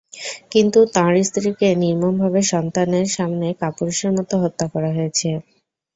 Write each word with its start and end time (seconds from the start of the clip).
কিন্তু 0.51 0.79
তাঁর 0.95 1.13
স্ত্রীকে 1.27 1.69
নির্মমভাবে 1.83 2.41
সন্তানের 2.51 3.07
সামনে 3.15 3.47
কাপুরুষের 3.61 4.11
মতো 4.17 4.35
হত্যা 4.43 4.65
করা 4.73 4.89
হয়েছে। 4.97 5.29